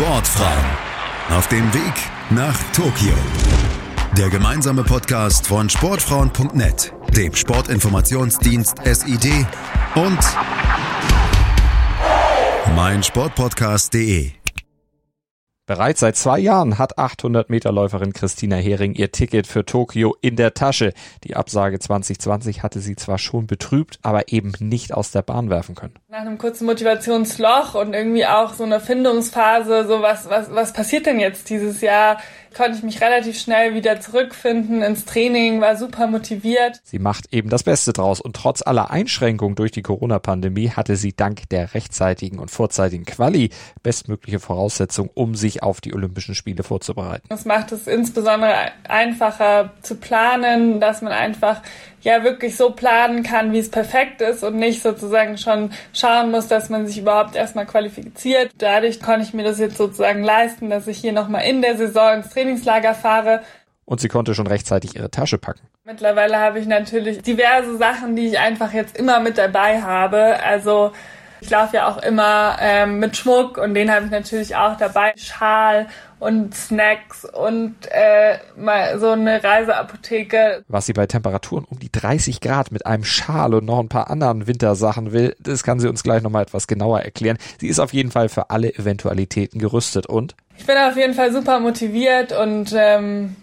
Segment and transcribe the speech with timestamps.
[0.00, 0.64] Sportfrauen
[1.28, 1.92] auf dem Weg
[2.30, 3.12] nach Tokio.
[4.16, 9.46] Der gemeinsame Podcast von Sportfrauen.net, dem Sportinformationsdienst SID
[9.96, 10.18] und
[12.74, 14.39] meinsportpodcast.de.
[15.70, 20.92] Bereits seit zwei Jahren hat 800-Meter-Läuferin Christina Hering ihr Ticket für Tokio in der Tasche.
[21.22, 25.76] Die Absage 2020 hatte sie zwar schon betrübt, aber eben nicht aus der Bahn werfen
[25.76, 25.94] können.
[26.08, 31.06] Nach einem kurzen Motivationsloch und irgendwie auch so eine Findungsphase, so was, was, was passiert
[31.06, 32.18] denn jetzt dieses Jahr,
[32.54, 36.80] konnte ich mich relativ schnell wieder zurückfinden ins Training, war super motiviert.
[36.84, 41.12] Sie macht eben das Beste draus und trotz aller Einschränkungen durch die Corona-Pandemie hatte sie
[41.12, 43.50] dank der rechtzeitigen und vorzeitigen Quali
[43.82, 47.26] bestmögliche Voraussetzungen, um sich auf die Olympischen Spiele vorzubereiten.
[47.28, 48.54] Das macht es insbesondere
[48.88, 51.62] einfacher zu planen, dass man einfach
[52.02, 56.48] ja wirklich so planen kann, wie es perfekt ist und nicht sozusagen schon schauen muss,
[56.48, 58.50] dass man sich überhaupt erstmal qualifiziert.
[58.58, 62.14] Dadurch konnte ich mir das jetzt sozusagen leisten, dass ich hier nochmal in der Saison
[62.14, 63.42] ins Trainingslager fahre.
[63.84, 65.60] Und sie konnte schon rechtzeitig ihre Tasche packen.
[65.84, 70.40] Mittlerweile habe ich natürlich diverse Sachen, die ich einfach jetzt immer mit dabei habe.
[70.44, 70.92] Also
[71.40, 75.12] ich laufe ja auch immer ähm, mit Schmuck und den habe ich natürlich auch dabei.
[75.16, 75.86] Schal
[76.20, 80.64] und Snacks und äh, mal so eine Reiseapotheke.
[80.68, 84.10] Was sie bei Temperaturen um die 30 Grad mit einem Schal und noch ein paar
[84.10, 87.38] anderen Wintersachen will, das kann sie uns gleich nochmal etwas genauer erklären.
[87.58, 90.36] Sie ist auf jeden Fall für alle Eventualitäten gerüstet und?
[90.58, 93.34] Ich bin auf jeden Fall super motiviert und ähm,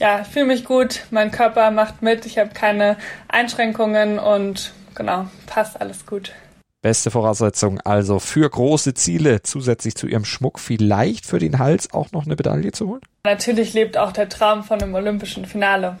[0.00, 1.02] ja, ich fühle mich gut.
[1.10, 2.26] Mein Körper macht mit.
[2.26, 2.96] Ich habe keine
[3.28, 6.32] Einschränkungen und genau, passt alles gut.
[6.80, 12.12] Beste Voraussetzung also für große Ziele, zusätzlich zu ihrem Schmuck vielleicht für den Hals auch
[12.12, 13.00] noch eine Medaille zu holen?
[13.24, 15.98] Natürlich lebt auch der Traum von einem olympischen Finale.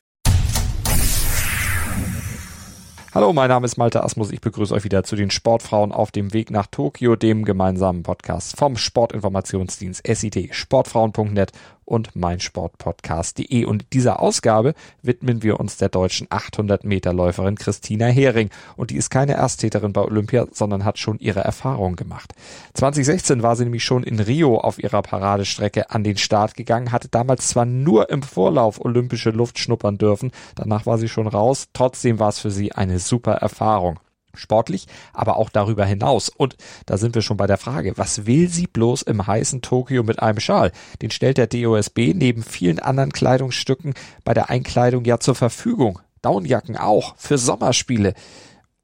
[3.12, 4.30] Hallo, mein Name ist Malte Asmus.
[4.30, 8.56] Ich begrüße euch wieder zu den Sportfrauen auf dem Weg nach Tokio, dem gemeinsamen Podcast
[8.56, 11.50] vom Sportinformationsdienst SIT, sportfrauen.net
[11.88, 13.64] und meinsportpodcast.de.
[13.64, 18.50] Und dieser Ausgabe widmen wir uns der deutschen 800 Meter Läuferin Christina Hering.
[18.76, 22.34] Und die ist keine Ersttäterin bei Olympia, sondern hat schon ihre Erfahrungen gemacht.
[22.74, 27.08] 2016 war sie nämlich schon in Rio auf ihrer Paradestrecke an den Start gegangen, hatte
[27.08, 32.18] damals zwar nur im Vorlauf olympische Luft schnuppern dürfen, danach war sie schon raus, trotzdem
[32.18, 33.98] war es für sie eine super Erfahrung
[34.38, 36.28] sportlich, aber auch darüber hinaus.
[36.28, 36.56] Und
[36.86, 40.20] da sind wir schon bei der Frage, was will sie bloß im heißen Tokio mit
[40.20, 40.72] einem Schal?
[41.02, 43.94] Den stellt der DOSB neben vielen anderen Kleidungsstücken
[44.24, 46.00] bei der Einkleidung ja zur Verfügung.
[46.22, 48.14] Downjacken auch für Sommerspiele.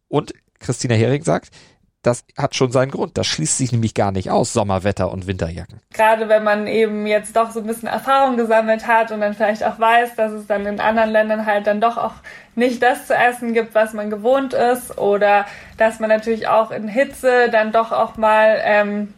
[0.08, 1.50] Und Christina Hering sagt,
[2.04, 3.16] das hat schon seinen Grund.
[3.16, 5.80] Das schließt sich nämlich gar nicht aus, Sommerwetter und Winterjacken.
[5.92, 9.64] Gerade wenn man eben jetzt doch so ein bisschen Erfahrung gesammelt hat und dann vielleicht
[9.64, 12.14] auch weiß, dass es dann in anderen Ländern halt dann doch auch
[12.54, 15.46] nicht das zu essen gibt, was man gewohnt ist oder
[15.78, 19.14] dass man natürlich auch in Hitze dann doch auch mal ähm,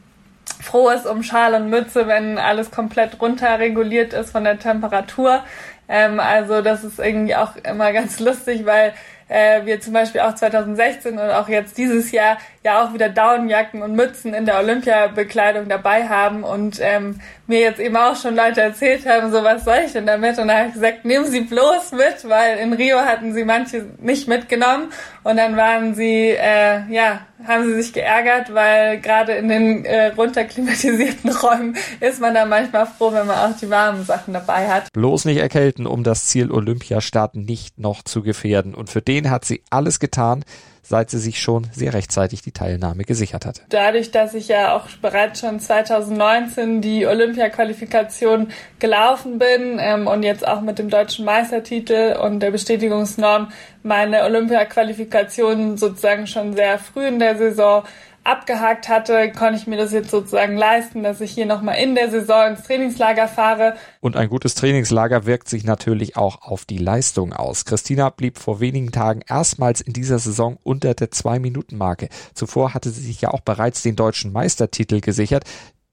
[0.63, 5.43] froh ist um Schal und Mütze, wenn alles komplett runterreguliert ist von der Temperatur.
[5.89, 8.95] Ähm, also das ist irgendwie auch immer ganz lustig, weil
[9.29, 13.83] äh, wir zum Beispiel auch 2016 und auch jetzt dieses Jahr ja auch wieder Daunenjacken
[13.83, 18.61] und Mützen in der Olympiabekleidung dabei haben und ähm, mir jetzt eben auch schon Leute
[18.61, 20.39] erzählt haben, so was soll ich denn damit?
[20.39, 23.87] Und da habe ich gesagt, nehmen Sie bloß mit, weil in Rio hatten sie manche
[24.01, 24.91] nicht mitgenommen
[25.23, 30.07] und dann waren sie, äh, ja, haben sie sich geärgert, weil gerade in den äh,
[30.09, 34.93] runterklimatisierten Räumen ist man da manchmal froh, wenn man auch die warmen Sachen dabei hat.
[34.93, 38.75] Bloß nicht erkälten, um das Ziel Olympiastart nicht noch zu gefährden.
[38.75, 40.45] Und für den hat sie alles getan,
[40.89, 43.63] seit sie sich schon sehr rechtzeitig die Teilnahme gesichert hatte.
[43.71, 50.47] Dadurch, dass ich ja auch bereits schon 2019 die Olympia-Qualifikation gelaufen bin ähm, und jetzt
[50.47, 53.49] auch mit dem deutschen Meistertitel und der Bestätigungsnorm
[53.83, 57.83] meine Olympia-Qualifikation sozusagen schon sehr früh in der Saison
[58.27, 62.11] abgehakt hatte, konnte ich mir das jetzt sozusagen leisten, dass ich hier nochmal in der
[62.11, 63.77] Saison ins Trainingslager fahre.
[64.01, 67.65] Und ein gutes Trainingslager wirkt sich natürlich auch auf die Leistung aus.
[67.65, 72.09] Christina blieb vor wenigen Tagen erstmals in dieser Saison unter der Zwei-Minuten-Marke.
[72.35, 75.45] Zuvor hatte sie sich ja auch bereits den deutschen Meistertitel gesichert.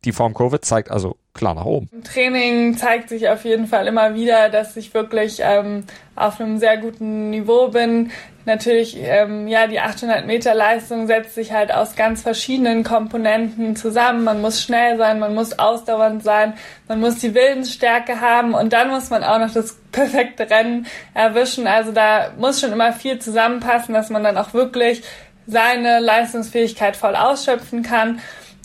[0.05, 1.89] Die Form Covid zeigt also klar nach oben.
[1.91, 5.85] Im Training zeigt sich auf jeden Fall immer wieder, dass ich wirklich ähm,
[6.15, 8.11] auf einem sehr guten Niveau bin.
[8.45, 14.25] Natürlich, ähm, ja, die 800 Meter Leistung setzt sich halt aus ganz verschiedenen Komponenten zusammen.
[14.25, 16.53] Man muss schnell sein, man muss ausdauernd sein,
[16.89, 21.67] man muss die Willensstärke haben und dann muss man auch noch das perfekte Rennen erwischen.
[21.67, 25.03] Also da muss schon immer viel zusammenpassen, dass man dann auch wirklich
[25.47, 28.19] seine Leistungsfähigkeit voll ausschöpfen kann.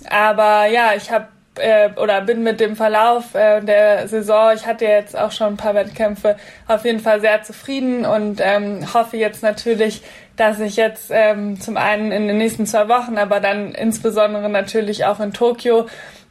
[0.08, 4.84] Aber ja, ich habe äh, oder bin mit dem Verlauf äh, der Saison, ich hatte
[4.84, 6.36] jetzt auch schon ein paar Wettkämpfe,
[6.68, 10.02] auf jeden Fall sehr zufrieden und ähm, hoffe jetzt natürlich,
[10.36, 15.04] dass ich jetzt ähm, zum einen in den nächsten zwei Wochen, aber dann insbesondere natürlich
[15.04, 15.86] auch in Tokio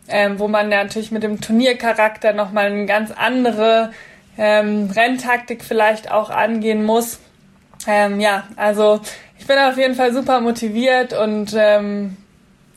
[0.09, 3.91] ähm, wo man natürlich mit dem Turniercharakter nochmal eine ganz andere
[4.37, 7.19] ähm, Renntaktik vielleicht auch angehen muss.
[7.87, 9.01] Ähm, ja, also
[9.37, 12.17] ich bin auf jeden Fall super motiviert und ähm,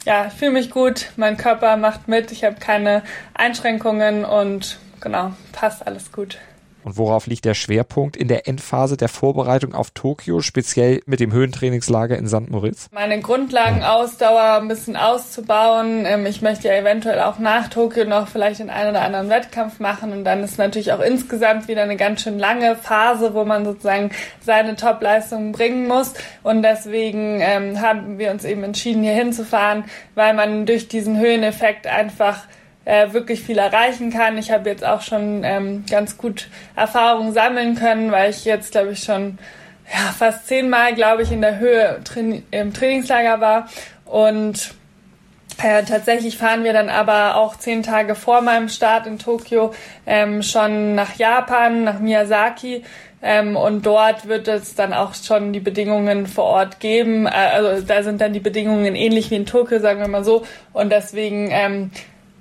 [0.04, 3.02] ja, ich fühle mich gut, mein Körper macht mit, ich habe keine
[3.34, 6.38] Einschränkungen und genau, passt alles gut.
[6.84, 11.32] Und worauf liegt der Schwerpunkt in der Endphase der Vorbereitung auf Tokio, speziell mit dem
[11.32, 12.50] Höhentrainingslager in St.
[12.50, 12.88] Moritz?
[12.92, 16.04] Meine Grundlagenausdauer ein bisschen auszubauen.
[16.06, 19.78] Ähm, ich möchte ja eventuell auch nach Tokio noch vielleicht den einen oder anderen Wettkampf
[19.78, 23.64] machen und dann ist natürlich auch insgesamt wieder eine ganz schön lange Phase, wo man
[23.64, 24.10] sozusagen
[24.40, 26.14] seine Topleistungen bringen muss.
[26.42, 29.84] Und deswegen ähm, haben wir uns eben entschieden, hier hinzufahren,
[30.14, 32.44] weil man durch diesen Höheneffekt einfach
[32.84, 34.38] äh, wirklich viel erreichen kann.
[34.38, 38.92] Ich habe jetzt auch schon ähm, ganz gut Erfahrungen sammeln können, weil ich jetzt, glaube
[38.92, 39.38] ich, schon
[39.92, 43.68] ja, fast zehnmal, glaube ich, in der Höhe train im Trainingslager war.
[44.04, 44.74] Und
[45.62, 49.74] äh, tatsächlich fahren wir dann aber auch zehn Tage vor meinem Start in Tokio
[50.06, 52.82] ähm, schon nach Japan, nach Miyazaki.
[53.22, 57.26] Ähm, und dort wird es dann auch schon die Bedingungen vor Ort geben.
[57.26, 60.46] Äh, also da sind dann die Bedingungen ähnlich wie in Tokio, sagen wir mal so.
[60.72, 61.90] Und deswegen ähm,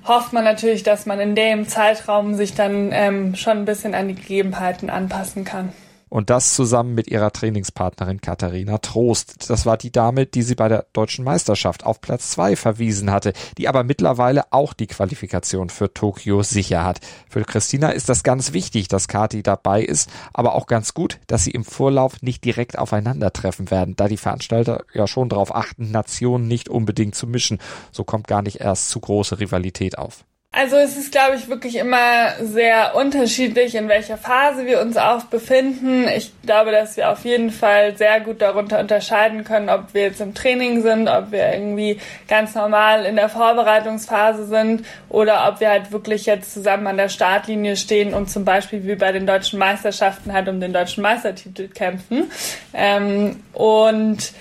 [0.06, 4.08] hofft man natürlich, dass man in dem Zeitraum sich dann ähm, schon ein bisschen an
[4.08, 5.72] die Gegebenheiten anpassen kann.
[6.10, 9.50] Und das zusammen mit ihrer Trainingspartnerin Katharina Trost.
[9.50, 13.34] Das war die Dame, die sie bei der deutschen Meisterschaft auf Platz zwei verwiesen hatte,
[13.58, 17.00] die aber mittlerweile auch die Qualifikation für Tokio sicher hat.
[17.30, 21.44] Für Christina ist das ganz wichtig, dass Kati dabei ist, aber auch ganz gut, dass
[21.44, 26.48] sie im Vorlauf nicht direkt aufeinandertreffen werden, da die Veranstalter ja schon darauf achten, Nationen
[26.48, 27.60] nicht unbedingt zu mischen.
[27.92, 30.26] So kommt gar nicht erst zu große Rivalität auf.
[30.52, 35.26] Also es ist, glaube ich, wirklich immer sehr unterschiedlich, in welcher Phase wir uns auch
[35.26, 36.08] befinden.
[36.08, 40.22] Ich glaube, dass wir auf jeden Fall sehr gut darunter unterscheiden können, ob wir jetzt
[40.22, 45.70] im Training sind, ob wir irgendwie ganz normal in der Vorbereitungsphase sind oder ob wir
[45.70, 49.60] halt wirklich jetzt zusammen an der Startlinie stehen und zum Beispiel wie bei den deutschen
[49.60, 52.32] Meisterschaften halt um den deutschen Meistertitel kämpfen.
[52.74, 54.34] Ähm, und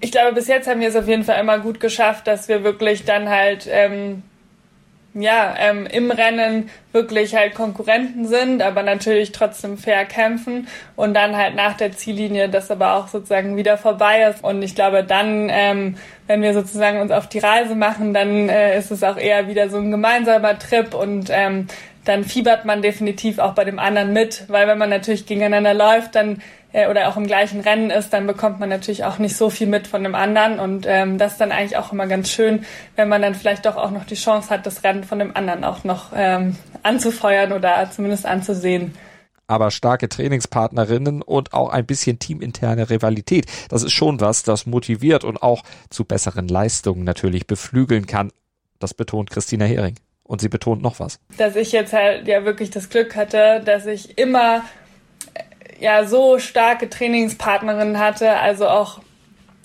[0.00, 2.64] ich glaube, bis jetzt haben wir es auf jeden Fall immer gut geschafft, dass wir
[2.64, 4.24] wirklich dann halt ähm,
[5.20, 11.36] ja, ähm, im Rennen wirklich halt Konkurrenten sind, aber natürlich trotzdem fair kämpfen und dann
[11.36, 14.42] halt nach der Ziellinie das aber auch sozusagen wieder vorbei ist.
[14.42, 18.78] Und ich glaube, dann, ähm, wenn wir sozusagen uns auf die Reise machen, dann äh,
[18.78, 21.66] ist es auch eher wieder so ein gemeinsamer Trip und ähm,
[22.04, 26.14] dann fiebert man definitiv auch bei dem anderen mit, weil wenn man natürlich gegeneinander läuft,
[26.14, 26.42] dann
[26.72, 29.66] äh, oder auch im gleichen Rennen ist, dann bekommt man natürlich auch nicht so viel
[29.66, 30.58] mit von dem anderen.
[30.58, 32.64] Und ähm, das ist dann eigentlich auch immer ganz schön,
[32.96, 35.64] wenn man dann vielleicht doch auch noch die Chance hat, das Rennen von dem anderen
[35.64, 38.94] auch noch ähm, anzufeuern oder zumindest anzusehen
[39.48, 43.46] aber starke Trainingspartnerinnen und auch ein bisschen teaminterne Rivalität.
[43.70, 48.30] Das ist schon was, das motiviert und auch zu besseren Leistungen natürlich beflügeln kann.
[48.78, 49.96] Das betont Christina Hering.
[50.28, 51.18] Und sie betont noch was.
[51.38, 54.62] Dass ich jetzt halt ja wirklich das Glück hatte, dass ich immer
[55.80, 59.00] ja so starke Trainingspartnerinnen hatte, also auch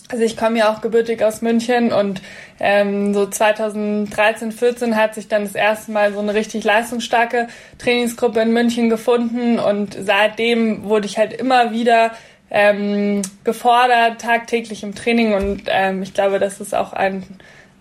[0.09, 2.21] also ich komme ja auch gebürtig aus München und
[2.59, 7.47] ähm, so 2013, 14 hat sich dann das erste Mal so eine richtig leistungsstarke
[7.79, 9.57] Trainingsgruppe in München gefunden.
[9.57, 12.11] Und seitdem wurde ich halt immer wieder
[12.51, 15.33] ähm, gefordert, tagtäglich im Training.
[15.33, 17.23] Und ähm, ich glaube, das ist auch ein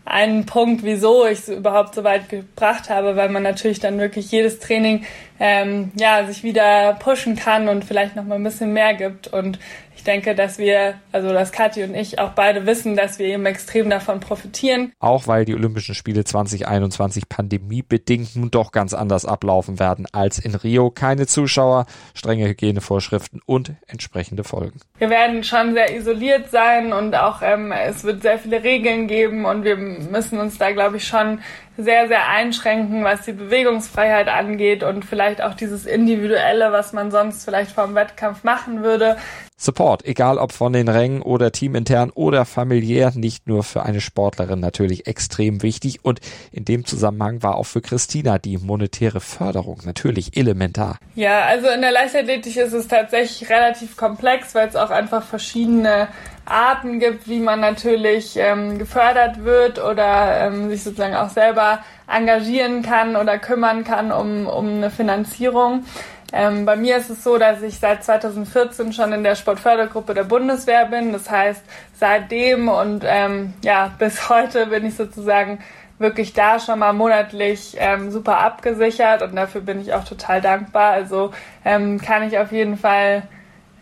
[0.04, 4.30] ein Punkt, wieso ich es überhaupt so weit gebracht habe, weil man natürlich dann wirklich
[4.30, 5.04] jedes Training
[5.40, 9.58] ähm, ja sich wieder pushen kann und vielleicht noch mal ein bisschen mehr gibt und
[10.02, 13.46] ich denke, dass wir, also dass Kathi und ich auch beide wissen, dass wir eben
[13.46, 14.90] extrem davon profitieren.
[14.98, 20.56] Auch weil die Olympischen Spiele 2021 pandemiebedingt nun doch ganz anders ablaufen werden als in
[20.56, 20.90] Rio.
[20.90, 24.80] Keine Zuschauer, strenge Hygienevorschriften und entsprechende Folgen.
[24.98, 29.44] Wir werden schon sehr isoliert sein und auch ähm, es wird sehr viele Regeln geben
[29.44, 31.38] und wir müssen uns da, glaube ich, schon
[31.82, 37.44] sehr, sehr einschränken, was die Bewegungsfreiheit angeht und vielleicht auch dieses Individuelle, was man sonst
[37.44, 39.16] vielleicht vom Wettkampf machen würde.
[39.62, 44.58] Support, egal ob von den Rängen oder teamintern oder familiär, nicht nur für eine Sportlerin
[44.58, 50.36] natürlich extrem wichtig und in dem Zusammenhang war auch für Christina die monetäre Förderung natürlich
[50.36, 50.98] elementar.
[51.14, 56.08] Ja, also in der Leichtathletik ist es tatsächlich relativ komplex, weil es auch einfach verschiedene
[56.44, 62.82] Arten gibt, wie man natürlich ähm, gefördert wird oder ähm, sich sozusagen auch selber engagieren
[62.82, 65.84] kann oder kümmern kann um, um eine Finanzierung.
[66.32, 70.24] Ähm, bei mir ist es so, dass ich seit 2014 schon in der Sportfördergruppe der
[70.24, 71.12] Bundeswehr bin.
[71.12, 71.62] Das heißt,
[71.94, 75.58] seitdem und ähm, ja, bis heute bin ich sozusagen
[75.98, 80.92] wirklich da schon mal monatlich ähm, super abgesichert und dafür bin ich auch total dankbar.
[80.92, 81.32] Also
[81.64, 83.22] ähm, kann ich auf jeden Fall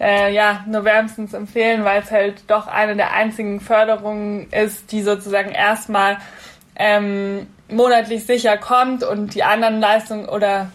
[0.01, 5.03] äh, ja nur wärmstens empfehlen, weil es halt doch eine der einzigen Förderungen ist, die
[5.03, 6.19] sozusagen erstmal
[6.77, 10.71] ähm, monatlich sicher kommt und die anderen Leistungen oder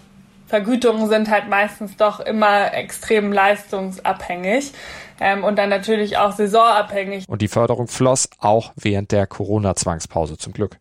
[0.47, 4.73] Vergütungen sind halt meistens doch immer extrem leistungsabhängig
[5.19, 7.27] ähm, und dann natürlich auch saisonabhängig.
[7.27, 10.77] Und die Förderung floss auch während der Corona-Zwangspause zum Glück.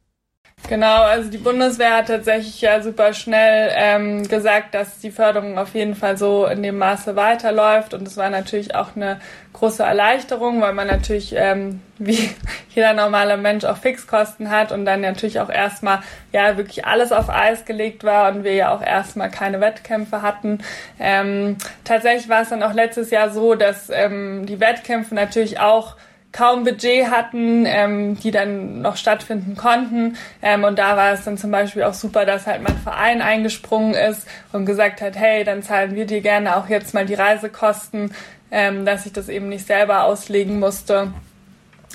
[0.66, 5.74] Genau, also die Bundeswehr hat tatsächlich ja super schnell ähm, gesagt, dass die Förderung auf
[5.74, 7.92] jeden Fall so in dem Maße weiterläuft.
[7.92, 9.20] Und es war natürlich auch eine
[9.52, 12.30] große Erleichterung, weil man natürlich ähm, wie
[12.70, 16.00] jeder normale Mensch auch Fixkosten hat und dann natürlich auch erstmal
[16.32, 20.60] ja wirklich alles auf Eis gelegt war und wir ja auch erstmal keine Wettkämpfe hatten.
[20.98, 25.96] Ähm, tatsächlich war es dann auch letztes Jahr so, dass ähm, die Wettkämpfe natürlich auch
[26.34, 30.16] kaum Budget hatten, ähm, die dann noch stattfinden konnten.
[30.42, 33.94] Ähm, und da war es dann zum Beispiel auch super, dass halt mein Verein eingesprungen
[33.94, 38.12] ist und gesagt hat, hey, dann zahlen wir dir gerne auch jetzt mal die Reisekosten,
[38.50, 41.12] ähm, dass ich das eben nicht selber auslegen musste.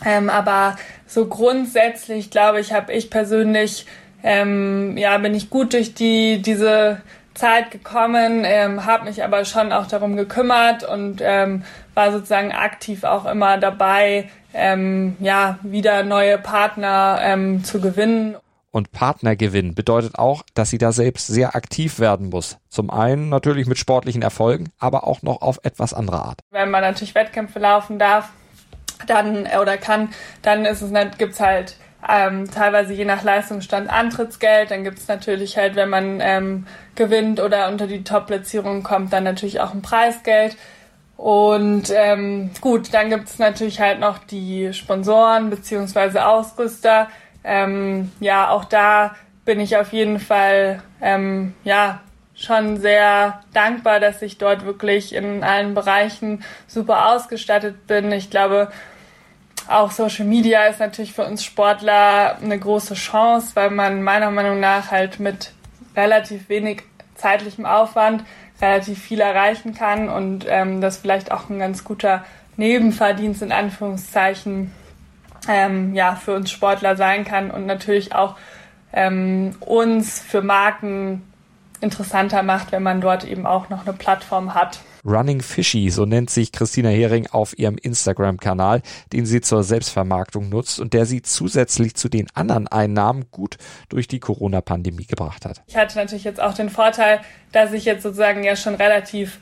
[0.05, 3.85] Ähm, aber so grundsätzlich, glaube ich, habe ich persönlich,
[4.23, 7.01] ähm, ja, bin ich gut durch die diese
[7.39, 13.03] Zeit gekommen, ähm, habe mich aber schon auch darum gekümmert und ähm, war sozusagen aktiv
[13.03, 18.35] auch immer dabei, ähm, ja, wieder neue Partner ähm, zu gewinnen.
[18.71, 22.57] Und Partnergewinn bedeutet auch, dass sie da selbst sehr aktiv werden muss.
[22.69, 26.41] Zum einen natürlich mit sportlichen Erfolgen, aber auch noch auf etwas andere Art.
[26.51, 28.29] Wenn man natürlich Wettkämpfe laufen darf,
[29.07, 30.09] dann äh, oder kann,
[30.41, 31.77] dann ist es gibt's halt
[32.07, 34.71] ähm, teilweise je nach Leistungsstand Antrittsgeld.
[34.71, 39.23] Dann gibt es natürlich halt, wenn man ähm, gewinnt oder unter die Top-Platzierung kommt, dann
[39.23, 40.55] natürlich auch ein Preisgeld.
[41.17, 47.09] Und ähm, gut, dann gibt es natürlich halt noch die Sponsoren beziehungsweise Ausrüster.
[47.43, 51.99] Ähm, ja, auch da bin ich auf jeden Fall ähm, ja
[52.35, 58.13] schon sehr dankbar, dass ich dort wirklich in allen Bereichen super ausgestattet bin.
[58.13, 58.69] Ich glaube,
[59.67, 64.59] auch Social Media ist natürlich für uns Sportler eine große Chance, weil man meiner Meinung
[64.59, 65.51] nach halt mit
[65.95, 66.83] relativ wenig
[67.15, 68.23] zeitlichem Aufwand
[68.61, 72.25] relativ viel erreichen kann und ähm, das vielleicht auch ein ganz guter
[72.57, 74.71] Nebenverdienst in Anführungszeichen
[75.47, 78.35] ähm, ja für uns Sportler sein kann und natürlich auch
[78.91, 81.23] ähm, uns für Marken
[81.81, 84.79] interessanter macht, wenn man dort eben auch noch eine Plattform hat.
[85.05, 88.81] Running Fishy, so nennt sich Christina Hering auf ihrem Instagram-Kanal,
[89.13, 93.57] den sie zur Selbstvermarktung nutzt und der sie zusätzlich zu den anderen Einnahmen gut
[93.89, 95.61] durch die Corona-Pandemie gebracht hat.
[95.67, 99.39] Ich hatte natürlich jetzt auch den Vorteil, dass ich jetzt sozusagen ja schon relativ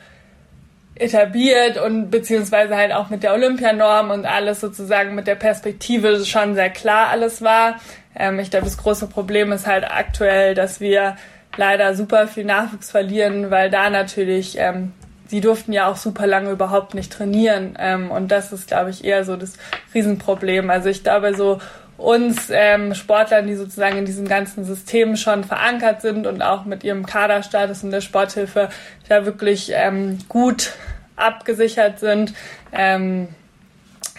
[0.96, 6.56] etabliert und beziehungsweise halt auch mit der Olympianorm und alles sozusagen mit der Perspektive schon
[6.56, 7.80] sehr klar alles war.
[8.16, 11.16] Ähm, ich glaube, das große Problem ist halt aktuell, dass wir
[11.56, 14.94] leider super viel Nachwuchs verlieren, weil da natürlich ähm,
[15.28, 17.78] sie durften ja auch super lange überhaupt nicht trainieren.
[17.80, 19.54] Ähm, und das ist, glaube ich, eher so das
[19.94, 20.70] Riesenproblem.
[20.70, 21.60] Also ich glaube, so
[21.98, 26.84] uns ähm, Sportlern, die sozusagen in diesem ganzen System schon verankert sind und auch mit
[26.84, 28.70] ihrem Kaderstatus und der Sporthilfe
[29.10, 30.74] da wirklich ähm, gut
[31.16, 32.34] abgesichert sind.
[32.72, 33.30] Ähm,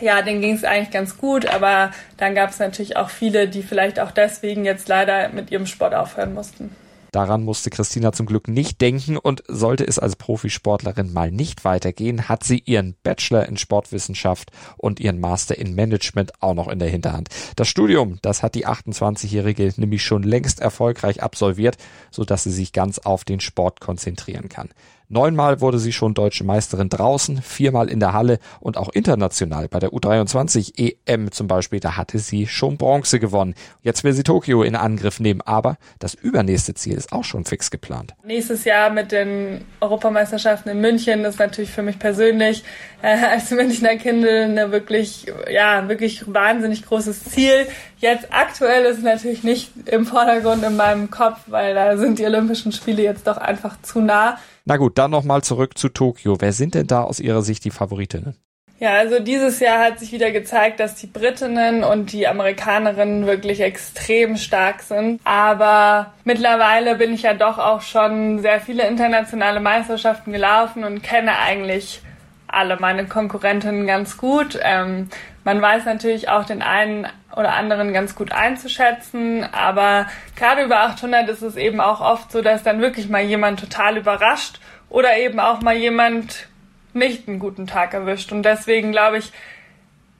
[0.01, 3.63] ja, denen ging es eigentlich ganz gut, aber dann gab es natürlich auch viele, die
[3.63, 6.75] vielleicht auch deswegen jetzt leider mit ihrem Sport aufhören mussten.
[7.13, 12.29] Daran musste Christina zum Glück nicht denken und sollte es als Profisportlerin mal nicht weitergehen,
[12.29, 16.89] hat sie ihren Bachelor in Sportwissenschaft und ihren Master in Management auch noch in der
[16.89, 17.29] Hinterhand.
[17.57, 21.77] Das Studium, das hat die 28-Jährige nämlich schon längst erfolgreich absolviert,
[22.11, 24.69] so dass sie sich ganz auf den Sport konzentrieren kann.
[25.11, 29.79] Neunmal wurde sie schon deutsche Meisterin draußen, viermal in der Halle und auch international bei
[29.79, 33.55] der U23 EM zum Beispiel, da hatte sie schon Bronze gewonnen.
[33.81, 37.71] Jetzt will sie Tokio in Angriff nehmen, aber das übernächste Ziel ist auch schon fix
[37.71, 38.15] geplant.
[38.23, 42.63] Nächstes Jahr mit den Europameisterschaften in München ist natürlich für mich persönlich
[43.01, 47.67] äh, als Münchner Kindel eine wirklich, ja, wirklich wahnsinnig großes Ziel.
[47.97, 52.27] Jetzt aktuell ist es natürlich nicht im Vordergrund in meinem Kopf, weil da sind die
[52.27, 54.39] Olympischen Spiele jetzt doch einfach zu nah.
[54.69, 56.43] Na gut, dann nochmal zurück zu Tokio.
[56.43, 58.37] Wer sind denn da aus Ihrer Sicht die Favoritinnen?
[58.81, 63.63] Ja, also dieses Jahr hat sich wieder gezeigt, dass die Britinnen und die Amerikanerinnen wirklich
[63.63, 65.23] extrem stark sind.
[65.25, 71.39] Aber mittlerweile bin ich ja doch auch schon sehr viele internationale Meisterschaften gelaufen und kenne
[71.39, 72.03] eigentlich
[72.47, 74.59] alle meine Konkurrentinnen ganz gut.
[74.63, 75.09] Ähm,
[75.49, 81.27] man weiß natürlich auch den einen oder anderen ganz gut einzuschätzen, aber gerade über 800
[81.31, 85.41] ist es eben auch oft so, dass dann wirklich mal jemand total überrascht oder eben
[85.41, 86.49] auch mal jemand
[86.93, 88.31] nicht einen guten Tag erwischt.
[88.31, 89.33] Und deswegen glaube ich,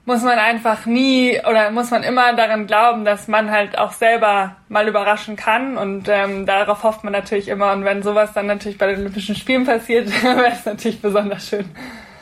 [0.03, 4.55] muss man einfach nie oder muss man immer daran glauben, dass man halt auch selber
[4.67, 8.79] mal überraschen kann und ähm, darauf hofft man natürlich immer und wenn sowas dann natürlich
[8.79, 11.69] bei den Olympischen Spielen passiert, wäre es natürlich besonders schön.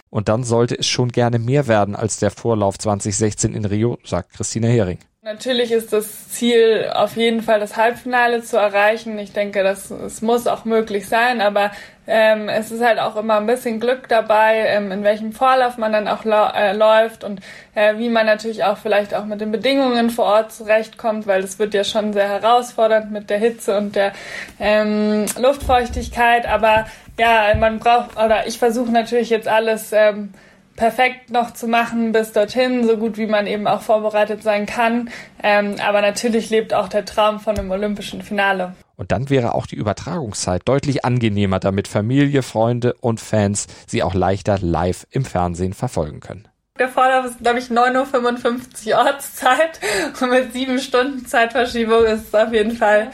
[0.09, 4.33] Und dann sollte es schon gerne mehr werden als der Vorlauf 2016 in Rio, sagt
[4.33, 4.99] Christina Hering.
[5.27, 9.19] Natürlich ist das Ziel auf jeden Fall das Halbfinale zu erreichen.
[9.19, 11.71] Ich denke, das es muss auch möglich sein, aber
[12.07, 15.91] ähm, es ist halt auch immer ein bisschen Glück dabei, ähm, in welchem Vorlauf man
[15.91, 17.41] dann auch äh, läuft und
[17.75, 21.59] äh, wie man natürlich auch vielleicht auch mit den Bedingungen vor Ort zurechtkommt, weil es
[21.59, 24.13] wird ja schon sehr herausfordernd mit der Hitze und der
[24.61, 26.45] ähm, Luftfeuchtigkeit.
[26.45, 26.85] Aber
[27.19, 30.33] ja, man braucht, oder ich versuche natürlich jetzt alles ähm,
[30.75, 35.09] perfekt noch zu machen bis dorthin, so gut wie man eben auch vorbereitet sein kann.
[35.43, 38.75] Ähm, aber natürlich lebt auch der Traum von einem olympischen Finale.
[38.95, 44.13] Und dann wäre auch die Übertragungszeit deutlich angenehmer, damit Familie, Freunde und Fans sie auch
[44.13, 46.47] leichter live im Fernsehen verfolgen können.
[46.79, 49.79] Der Vorlauf ist, glaube ich, 9.55 Uhr Ortszeit
[50.21, 53.09] und mit sieben Stunden Zeitverschiebung ist es auf jeden Fall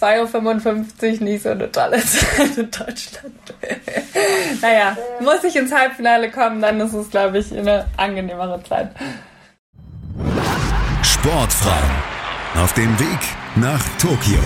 [0.00, 3.54] 2.55 Uhr nicht so eine tolle Zeit in Deutschland.
[4.62, 8.90] naja, muss ich ins Halbfinale kommen, dann ist es, glaube ich, eine angenehmere Zeit.
[11.02, 11.90] Sportfrauen
[12.56, 13.18] auf dem Weg
[13.56, 14.40] nach Tokio.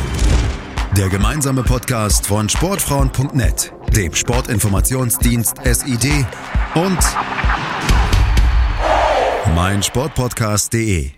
[0.97, 6.26] Der gemeinsame Podcast von Sportfrauen.net, dem Sportinformationsdienst SID
[6.75, 6.99] und
[9.55, 11.18] meinsportpodcast.de.